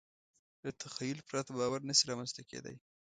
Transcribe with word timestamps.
له 0.63 0.69
تخیل 0.81 1.19
پرته 1.29 1.51
باور 1.59 1.79
نهشي 1.87 2.05
رامنځ 2.09 2.31
ته 2.35 2.41
کېدی. 2.49 2.75